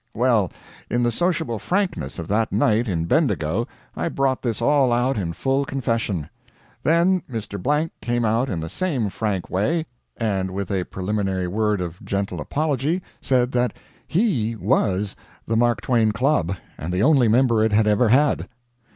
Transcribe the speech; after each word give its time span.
Well, 0.15 0.51
in 0.89 1.03
the 1.03 1.11
sociable 1.11 1.59
frankness 1.59 2.17
of 2.17 2.27
that 2.27 2.51
night 2.51 2.87
in 2.87 3.05
Bendigo 3.05 3.67
I 3.95 4.09
brought 4.09 4.41
this 4.41 4.59
all 4.59 4.91
out 4.91 5.15
in 5.15 5.31
full 5.31 5.63
confession. 5.63 6.27
Then 6.81 7.21
Mr. 7.29 7.61
Blank 7.61 7.91
came 8.01 8.25
out 8.25 8.49
in 8.49 8.61
the 8.61 8.67
same 8.67 9.11
frank 9.11 9.51
way, 9.51 9.85
and 10.17 10.49
with 10.49 10.71
a 10.71 10.85
preliminary 10.85 11.47
word 11.47 11.81
of 11.81 12.03
gentle 12.03 12.41
apology 12.41 13.03
said 13.21 13.51
that 13.51 13.73
he 14.07 14.55
was 14.55 15.15
the 15.45 15.55
Mark 15.55 15.81
Twain 15.81 16.11
Club, 16.13 16.55
and 16.79 16.91
the 16.91 17.03
only 17.03 17.27
member 17.27 17.63
it 17.63 17.71
had 17.71 17.85
ever 17.85 18.09
had! 18.09 18.49